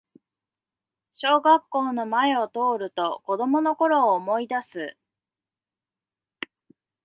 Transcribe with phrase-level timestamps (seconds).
[1.13, 4.97] 小学校の前を通ると子供のころを思いだす